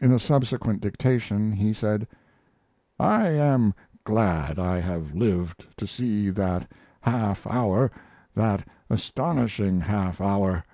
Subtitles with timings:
[0.00, 2.08] In a subsequent dictation he said:
[2.98, 6.68] I am glad I have lived to see that
[7.00, 7.92] half hour
[8.34, 10.64] that astonishing half hour.